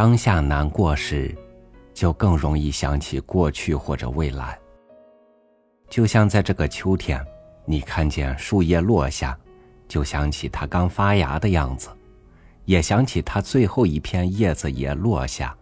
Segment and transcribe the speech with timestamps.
[0.00, 1.36] 当下难过时，
[1.92, 4.58] 就更容易想起过去或者未来。
[5.90, 7.22] 就像在这个秋天，
[7.66, 9.38] 你看见树叶落下，
[9.86, 11.90] 就想起它刚发芽的样子，
[12.64, 15.54] 也想起它最后一片叶子也落下，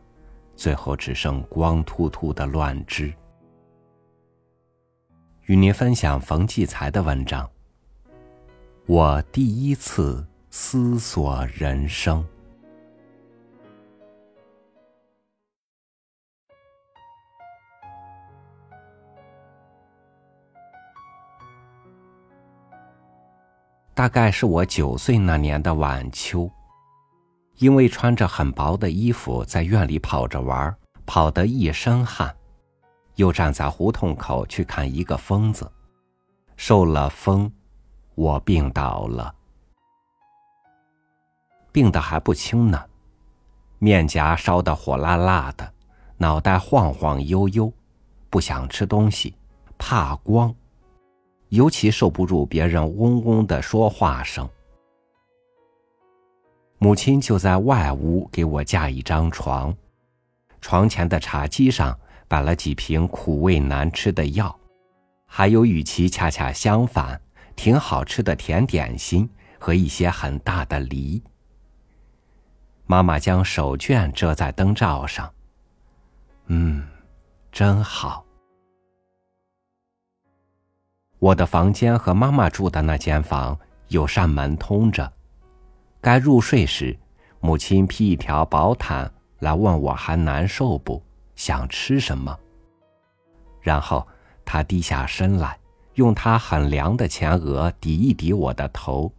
[0.55, 3.12] 最后只剩光秃秃的乱枝。
[5.46, 7.50] 与您分享冯骥才的文章。
[8.86, 12.25] 我第一次思索人生。
[23.98, 26.48] 大概是我九岁那年的晚秋，
[27.56, 30.72] 因为穿着很薄的衣服在院里跑着玩，
[31.04, 32.33] 跑得一身汗，
[33.16, 35.69] 又站在胡同口去看一个疯子，
[36.56, 37.50] 受了风，
[38.14, 39.34] 我病倒了，
[41.72, 42.80] 病得还不轻呢，
[43.80, 45.72] 面颊烧得火辣辣的，
[46.19, 47.73] 脑袋晃晃悠悠，
[48.30, 49.34] 不想吃东西，
[49.77, 50.55] 怕光。
[51.49, 54.49] 尤其受不住别人嗡嗡的说话声。
[56.79, 59.75] 母亲就在外屋给我架一张床，
[60.61, 64.57] 床前的茶几上摆了几瓶苦味难吃的药，
[65.27, 67.21] 还有与其恰恰相反、
[67.57, 71.21] 挺好吃的甜点心和一些很大的梨。
[72.87, 75.29] 妈妈将手绢遮在灯罩上。
[76.47, 76.87] 嗯，
[77.51, 78.25] 真好。
[81.19, 85.12] 我的房间和妈妈住的那间房有扇门通着，
[86.00, 86.97] 该入睡时，
[87.41, 91.02] 母亲披一条薄毯来问我还难受不，
[91.34, 92.39] 想吃什么。
[93.61, 94.06] 然后
[94.44, 95.58] 她低下身来，
[95.94, 99.12] 用她很凉的前额抵一抵我的头。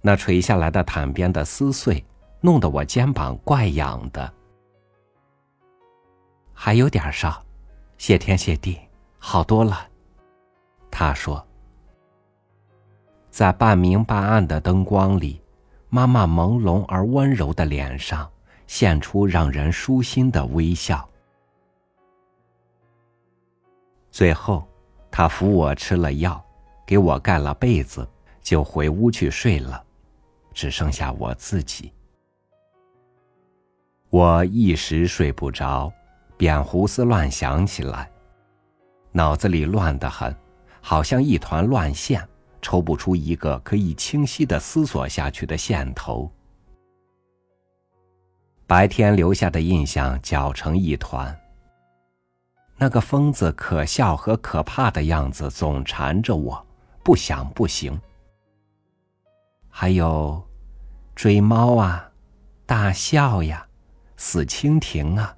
[0.00, 2.02] 那垂下来的毯边的撕碎，
[2.40, 4.32] 弄得我肩膀怪痒的。
[6.54, 7.44] 还有点烧，
[7.98, 8.78] 谢天谢地，
[9.18, 9.86] 好多了。
[10.98, 11.46] 他说
[13.30, 15.40] ：“在半明半暗的灯光里，
[15.90, 18.28] 妈妈朦胧而温柔的脸上
[18.66, 21.08] 现出让人舒心的微笑。
[24.10, 24.66] 最后，
[25.08, 26.44] 他扶我吃了药，
[26.84, 28.04] 给我盖了被子，
[28.42, 29.80] 就回屋去睡了，
[30.52, 31.92] 只剩下我自己。
[34.10, 35.92] 我一时睡不着，
[36.36, 38.10] 便胡思乱想起来，
[39.12, 40.34] 脑子里乱得很。”
[40.80, 42.26] 好像一团乱线，
[42.62, 46.30] 抽不出一个可以清晰的思索下去的线头。
[48.66, 51.38] 白天留下的印象搅成一团。
[52.76, 56.66] 那个疯子可笑和可怕的样子总缠着我，
[57.02, 58.00] 不想不行。
[59.68, 60.46] 还有，
[61.14, 62.10] 追猫啊，
[62.66, 63.66] 大笑呀，
[64.16, 65.34] 死蜻蜓啊。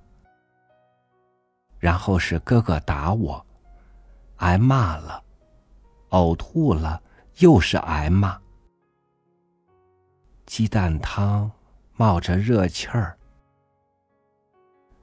[1.78, 3.46] 然后是哥哥打我，
[4.36, 5.22] 挨骂了。
[6.10, 7.02] 呕吐了，
[7.38, 8.38] 又是挨骂。
[10.46, 11.50] 鸡蛋汤
[11.96, 13.16] 冒着热气儿。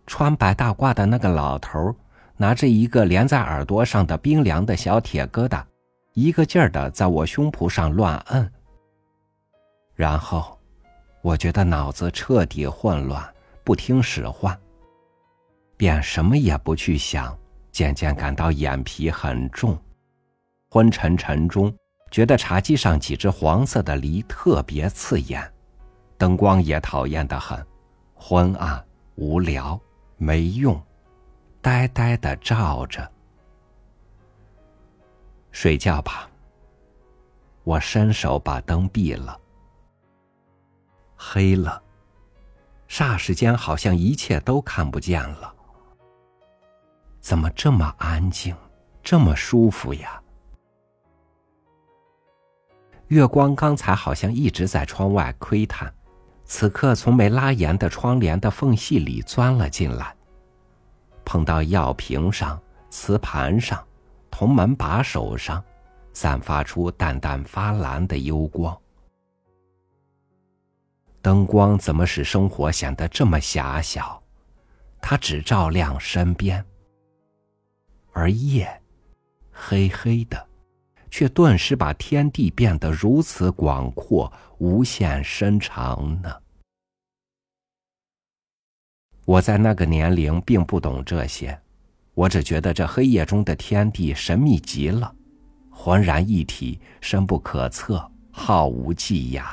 [0.06, 1.94] 穿白大褂的那个老头
[2.38, 5.64] 拿着一个连在耳朵上的冰凉的小铁疙瘩，
[6.14, 8.52] 一个劲儿的在我胸脯上乱摁。
[9.96, 10.58] 然后，
[11.22, 14.58] 我觉得脑子彻底混乱，不听使唤，
[15.76, 17.38] 便什么也不去想，
[17.72, 19.78] 渐渐感到眼皮很重。
[20.70, 21.74] 昏沉沉中，
[22.12, 25.52] 觉得茶几上几只黄色的梨特别刺眼，
[26.18, 27.66] 灯光也讨厌的很，
[28.14, 28.86] 昏暗、
[29.16, 29.80] 无聊、
[30.18, 30.82] 没用，
[31.62, 33.10] 呆呆的照着。
[35.52, 36.30] 睡觉吧。
[37.64, 39.38] 我伸手把灯闭了。
[41.18, 41.82] 黑了，
[42.88, 45.54] 霎时间好像一切都看不见了。
[47.20, 48.56] 怎么这么安静，
[49.04, 50.22] 这么舒服呀？
[53.08, 55.94] 月光刚才好像一直在窗外窥探，
[56.44, 60.14] 此刻从没拉严的窗帘的缝隙里钻了进来，
[61.24, 63.82] 碰到药瓶上、瓷盘上、
[64.30, 65.64] 铜门把手上，
[66.14, 68.78] 散发出淡淡发蓝的幽光。
[71.22, 74.22] 灯光怎么使生活显得这么狭小？
[75.02, 76.66] 它只照亮身边，
[78.12, 78.82] 而夜，
[79.52, 80.47] 黑黑的。
[81.10, 86.32] 却顿时把天地变得如此广阔、无限深长呢。
[89.26, 91.60] 我在那个年龄并不懂这些，
[92.14, 95.14] 我只觉得这黑夜中的天地神秘极了，
[95.70, 99.44] 浑然一体，深不可测，毫无际涯。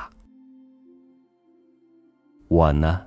[2.47, 3.01] 我呢，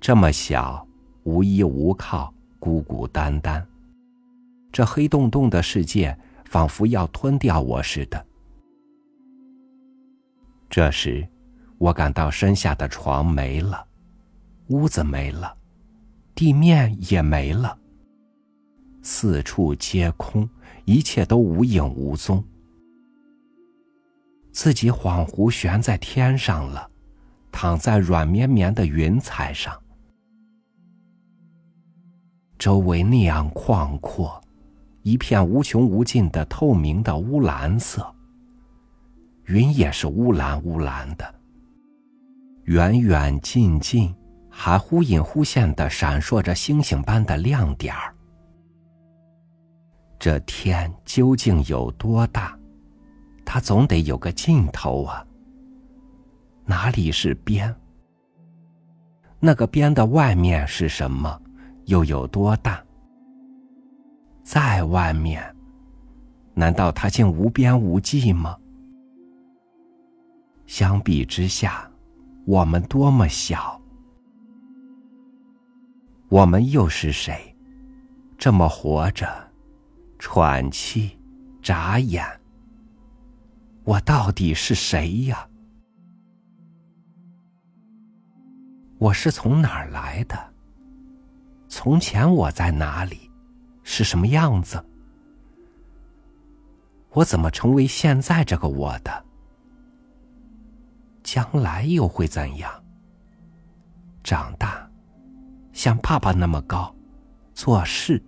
[0.00, 0.86] 这么小，
[1.24, 3.66] 无依无靠，孤孤单单，
[4.70, 6.16] 这黑洞洞的世界
[6.56, 8.26] 仿佛要吞掉我似的。
[10.70, 11.28] 这时，
[11.76, 13.86] 我感到身下的床没了，
[14.68, 15.54] 屋子没了，
[16.34, 17.78] 地面也没了，
[19.02, 20.48] 四处皆空，
[20.86, 22.42] 一切都无影无踪。
[24.50, 26.90] 自己恍惚悬在天上了，
[27.52, 29.78] 躺在软绵绵的云彩上。
[32.58, 34.42] 周围那样旷阔，
[35.06, 38.12] 一片无穷无尽的透明的乌蓝色。
[39.44, 41.32] 云也是乌蓝乌蓝的，
[42.64, 44.12] 远远近近，
[44.50, 48.12] 还忽隐忽现的闪烁着星星般的亮点儿。
[50.18, 52.58] 这天究竟有多大？
[53.44, 55.24] 它总得有个尽头啊！
[56.64, 57.72] 哪里是边？
[59.38, 61.40] 那个边的外面是什么？
[61.84, 62.82] 又有多大？
[64.46, 65.42] 在外面，
[66.54, 68.56] 难道它竟无边无际吗？
[70.66, 71.90] 相比之下，
[72.44, 73.82] 我们多么小！
[76.28, 77.56] 我们又是谁？
[78.38, 79.28] 这么活着，
[80.16, 81.18] 喘气，
[81.60, 82.24] 眨眼。
[83.82, 85.48] 我到底是谁呀？
[88.98, 90.38] 我是从哪儿来的？
[91.66, 93.25] 从前我在哪里？
[93.88, 94.84] 是什么样子？
[97.10, 99.24] 我怎么成为现在这个我的？
[101.22, 102.70] 将来又会怎样？
[104.24, 104.90] 长大，
[105.72, 106.92] 像爸爸那么高，
[107.54, 108.20] 做事。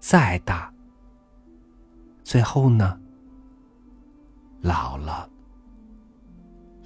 [0.00, 0.72] 再大，
[2.24, 2.98] 最后呢？
[4.62, 5.28] 老了，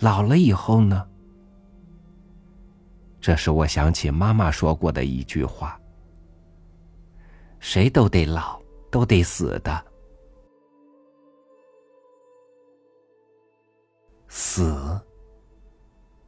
[0.00, 1.06] 老了以后呢？
[3.20, 5.79] 这是我想起妈妈说过的一句话
[7.60, 8.60] ：“谁都得老，
[8.90, 9.84] 都得死的。”
[14.26, 15.00] 死，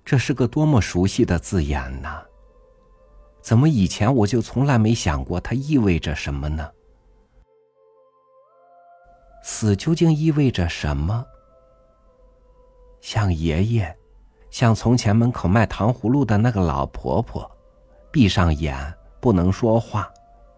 [0.05, 2.23] 这是个多么熟悉的字眼呐！
[3.40, 6.70] 怎么以前我就从来没想过它意味着什么呢？
[9.43, 11.25] 死究竟意味着什么？
[13.00, 13.96] 像爷爷，
[14.50, 17.50] 像从前门口卖糖葫芦的那个老婆婆，
[18.12, 20.12] 闭上眼不能说话，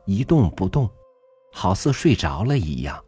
[0.06, 0.88] 一动不动，
[1.52, 3.02] 好似睡着了一样。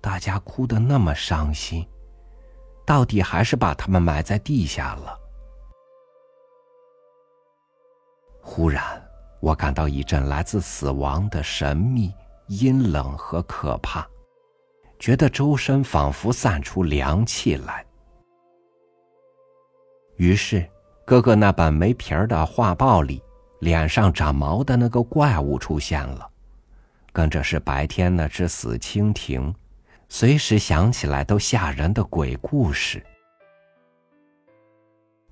[0.00, 1.86] 大家哭得那么伤心，
[2.86, 5.18] 到底还是把他们埋在地下了。
[8.40, 8.82] 忽然，
[9.40, 12.14] 我感到一阵来自死亡的神秘、
[12.46, 14.06] 阴冷和可怕。
[14.98, 17.84] 觉得周身仿佛散出凉气来，
[20.16, 20.66] 于是
[21.04, 23.22] 哥哥那本没皮儿的画报里，
[23.66, 26.30] 脸上长毛的那个怪物出现了，
[27.12, 29.52] 跟着是白天那只死蜻蜓，
[30.08, 33.04] 随时想起来都吓人的鬼故事，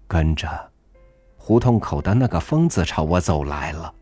[0.09, 0.49] 跟着
[1.37, 3.95] 胡同口的那个疯子朝我走来了，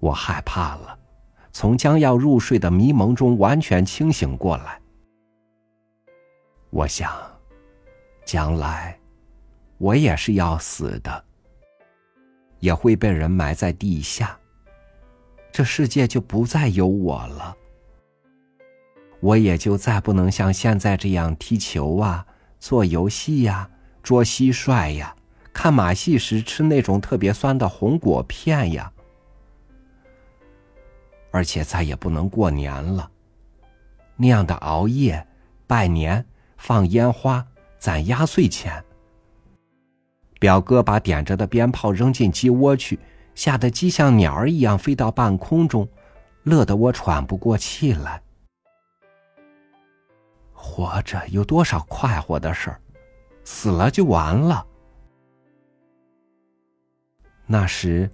[0.00, 0.98] 我害怕了。
[1.52, 4.80] 从将要入睡的迷蒙中完全清醒过来，
[6.70, 7.12] 我想，
[8.24, 8.98] 将来
[9.78, 11.24] 我也是要死的，
[12.62, 14.38] 也会被人埋在地下。
[15.50, 17.56] 这世界就不再有我了，
[19.18, 22.24] 我也就再不能像现在这样踢球啊、
[22.60, 23.68] 做游戏呀、
[24.00, 25.14] 捉蟋蟀呀、
[25.52, 28.92] 看马戏时吃那种特别酸的红果片呀。
[31.32, 33.10] 而且再也不能过年了，
[34.16, 35.26] 那样的熬夜、
[35.66, 36.24] 拜年、
[36.56, 37.44] 放烟花、
[37.78, 38.84] 攒压岁钱。
[40.42, 42.98] 表哥把点着的鞭炮扔进鸡窝去，
[43.32, 45.88] 吓得鸡像鸟儿一样飞到半空中，
[46.42, 48.20] 乐得我喘不过气来。
[50.52, 52.80] 活着有多少快活的事儿，
[53.44, 54.66] 死了就完了。
[57.46, 58.10] 那时，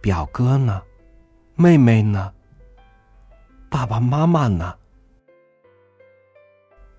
[0.00, 0.82] 表哥呢？
[1.54, 2.34] 妹妹呢？
[3.68, 4.76] 爸爸妈妈呢？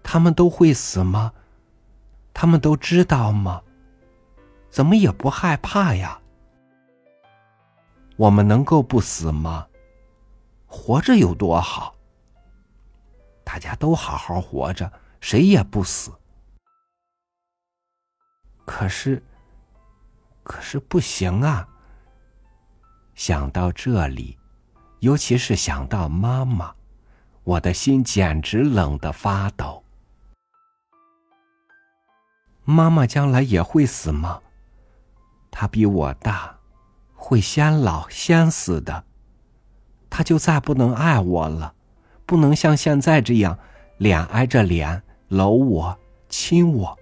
[0.02, 1.34] 他们都会死吗？
[2.34, 3.62] 他们都知道吗？
[4.72, 6.20] 怎么也不害怕呀？
[8.16, 9.68] 我们能够不死吗？
[10.66, 11.94] 活着有多好？
[13.44, 16.12] 大家都好好活着，谁也不死。
[18.66, 19.22] 可是，
[20.44, 21.68] 可是不行啊！
[23.14, 24.38] 想到这里。
[25.02, 26.76] 尤其是想到妈妈，
[27.44, 29.84] 我的心简直冷得发抖。
[32.66, 34.40] 妈妈将来也会死吗？
[35.52, 36.58] 他比我大，
[37.14, 39.04] 会先老先死的。
[40.10, 41.76] 他就再不能爱我了，
[42.26, 43.60] 不能像现在这样
[43.98, 46.98] 脸挨着脸搂我、亲我。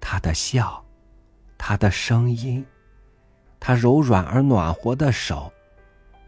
[0.00, 0.84] 他的笑，
[1.58, 2.64] 他的声音，
[3.58, 5.52] 他柔软而暖和的手，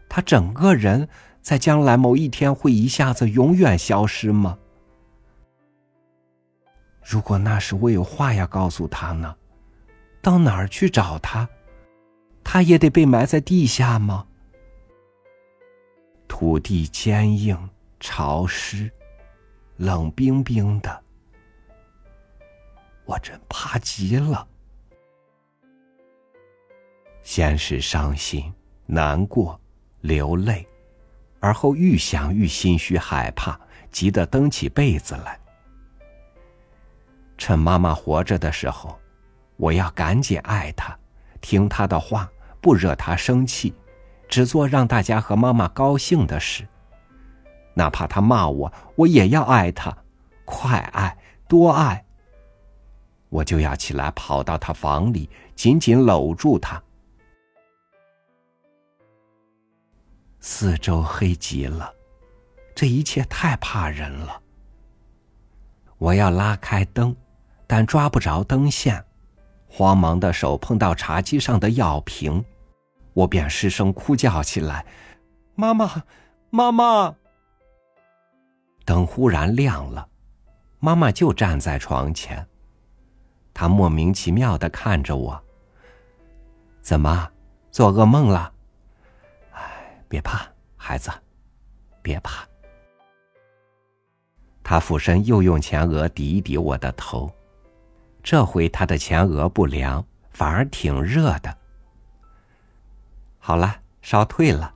[0.09, 1.07] 他整个人
[1.41, 4.57] 在将来某一天会一下子永远消失吗？
[7.03, 9.35] 如果那时我有话要告诉他呢，
[10.21, 11.47] 到哪儿去找他？
[12.43, 14.25] 他也得被埋在地下吗？
[16.27, 17.69] 土地坚硬、
[17.99, 18.91] 潮湿、
[19.77, 21.03] 冷冰冰的，
[23.05, 24.47] 我真怕极了。
[27.23, 28.53] 先是伤心、
[28.85, 29.59] 难过、
[29.99, 30.65] 流泪，
[31.39, 33.59] 而后愈想愈心虚、害怕，
[33.91, 35.39] 急得蹬起被子来。
[37.37, 38.97] 趁妈妈活着的时候，
[39.57, 40.97] 我要赶紧爱她，
[41.41, 43.73] 听她的话，不惹她生气，
[44.29, 46.67] 只做让大家和妈妈高兴的事。
[47.73, 49.95] 哪怕她骂我，我也要爱她，
[50.45, 52.05] 快爱，多爱。
[53.29, 56.81] 我就要起来跑到她房里，紧紧搂住她。
[60.39, 61.93] 四周黑极了，
[62.73, 64.41] 这一切太怕人了。
[65.97, 67.15] 我要拉开灯。
[67.69, 69.03] 但抓不着灯线，
[69.67, 72.43] 慌忙的手碰到茶几上的药瓶，
[73.13, 74.85] 我便失声哭叫起来
[75.55, 76.03] ：“妈妈，
[76.49, 77.15] 妈妈！”
[78.85, 80.07] 灯忽然亮了，
[80.79, 82.47] 妈妈就站在床前。
[83.53, 85.43] 她莫名其妙的看着我
[86.81, 87.29] ：“怎么，
[87.69, 88.51] 做噩梦了
[89.53, 91.11] ？”“哎，别怕，孩子，
[92.01, 92.47] 别怕。”
[94.63, 97.31] 他俯身又用前额抵一抵我的头。
[98.29, 101.57] 这回他的前额不凉，反而挺热的。
[103.37, 104.75] 好了，烧退了。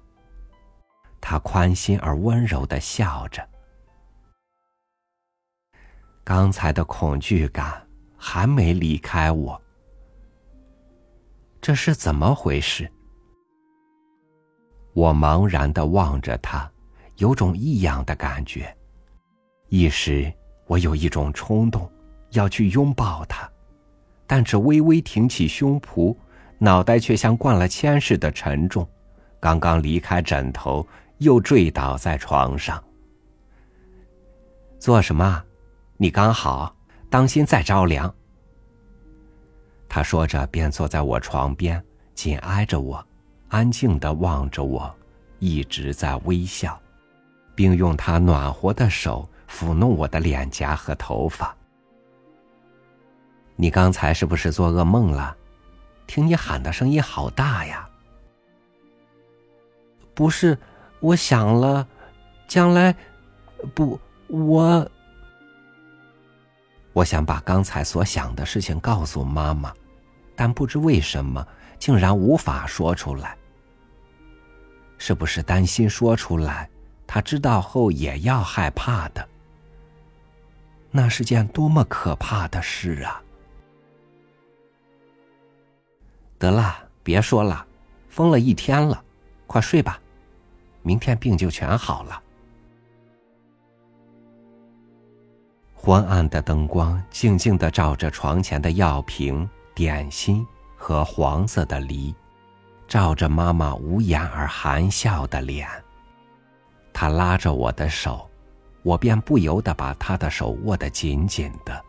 [1.20, 3.46] 他宽心而温柔的笑着。
[6.24, 7.86] 刚才的恐惧感
[8.18, 9.62] 还没离开我，
[11.60, 12.90] 这是怎么回事？
[14.94, 16.72] 我茫然的望着他，
[17.18, 18.74] 有种异样的感觉。
[19.68, 20.34] 一时，
[20.68, 21.92] 我有一种冲动。
[22.32, 23.50] 要去拥抱他，
[24.28, 26.16] 但只微微挺起胸脯，
[26.58, 28.88] 脑袋却像灌了铅似的沉重。
[29.40, 32.82] 刚刚离开枕头，又坠倒在床上。
[34.80, 35.44] 做什么？
[35.98, 36.76] 你刚好，
[37.10, 38.14] 当心再着凉。
[39.90, 41.84] 他说着，便坐在我床边，
[42.14, 43.06] 紧挨着我，
[43.50, 44.94] 安静的望着我，
[45.40, 46.80] 一直在微笑，
[47.54, 51.56] 并用他暖和的手抚弄我的脸颊和头发。
[53.56, 55.36] 你刚才是不是做噩梦了？
[56.08, 57.88] 听你喊的声音好大呀！
[60.14, 60.58] 不是，
[61.00, 61.88] 我想了，
[62.48, 62.94] 将来，
[63.74, 64.90] 不，我，
[66.92, 69.74] 我想把刚才所想的事情告诉妈妈，
[70.36, 71.48] 但不知为什么，
[71.80, 73.38] 竟然无法说出来。
[74.98, 76.70] 是不是担心说出来，
[77.08, 79.28] 她知道后也要害怕的？
[80.92, 83.24] 那是件多么可怕的事啊！
[86.42, 87.64] 得了，别说了，
[88.10, 89.00] 疯了一天了，
[89.46, 90.02] 快睡吧，
[90.82, 92.20] 明天病就全好了。
[95.76, 100.44] 昏暗的灯光静静的照着床前的药瓶、点心
[100.76, 102.12] 和黄色的梨，
[102.88, 105.70] 照着妈妈无言而含笑的脸。
[106.92, 108.28] 她拉着我的手，
[108.82, 111.86] 我便不由得把她的手握得紧紧的。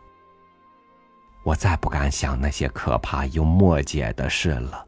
[1.43, 4.85] 我再不敢想那些可怕又莫解的事了。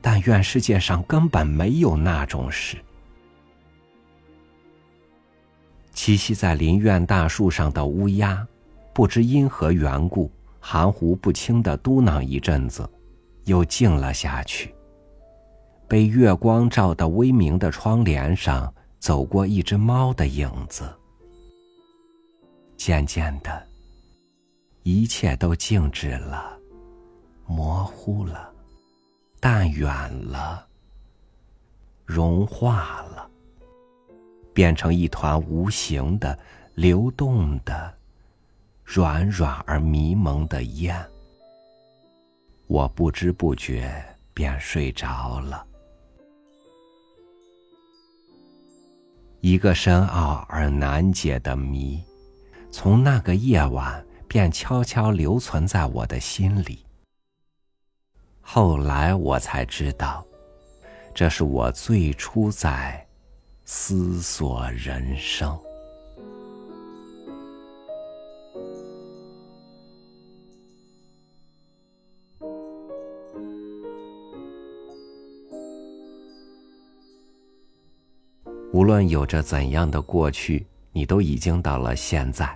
[0.00, 2.76] 但愿世界上根本没有那种事。
[5.94, 8.44] 栖息在林苑大树上的乌鸦，
[8.92, 10.28] 不知因何缘故，
[10.58, 12.88] 含糊不清的嘟囔一阵子，
[13.44, 14.74] 又静了下去。
[15.86, 20.90] 被月光照得微明的窗帘上，走过一只猫的影子。
[22.76, 23.71] 渐渐的。
[24.84, 26.58] 一切都静止了，
[27.46, 28.52] 模糊了，
[29.38, 29.88] 淡远
[30.26, 30.66] 了，
[32.04, 33.30] 融化了，
[34.52, 36.36] 变成一团无形的、
[36.74, 37.94] 流动的、
[38.84, 41.00] 软软而迷蒙的烟。
[42.66, 45.64] 我不知不觉便睡着了。
[49.40, 52.02] 一个深奥而难解的谜，
[52.72, 54.04] 从那个夜晚。
[54.32, 56.86] 便悄悄留存在我的心里。
[58.40, 60.26] 后来我才知道，
[61.14, 63.06] 这是我最初在
[63.66, 65.54] 思索人生。
[78.72, 82.46] 无论有着怎样的过去，你都已经到了现在；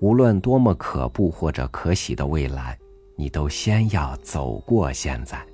[0.00, 2.78] 无论多么可怖或者可喜的未来，
[3.16, 5.44] 你都先要走过现在。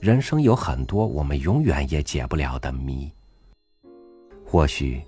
[0.00, 3.10] 人生有很多我们永远也解不了的谜，
[4.44, 5.02] 或许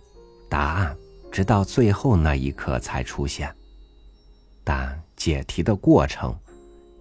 [0.48, 0.96] 答案
[1.30, 3.54] 直到最后那一刻才出现，
[4.64, 6.36] 但解题的过程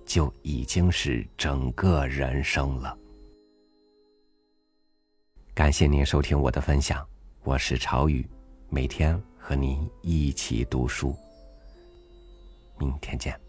[0.05, 2.97] 就已经是整个人生了。
[5.53, 7.05] 感谢您收听我的分享，
[7.43, 8.27] 我是朝雨，
[8.69, 11.15] 每天和您一起读书。
[12.77, 13.46] 明天见。